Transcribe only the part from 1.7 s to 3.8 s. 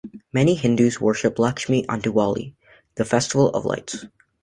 on Diwali, the festival of